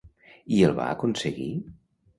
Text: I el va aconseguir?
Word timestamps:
I 0.59 0.63
el 0.69 0.73
va 0.79 0.89
aconseguir? 0.97 1.51